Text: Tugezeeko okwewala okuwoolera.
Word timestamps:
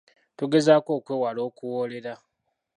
Tugezeeko 0.37 0.89
okwewala 0.97 1.39
okuwoolera. 1.49 2.13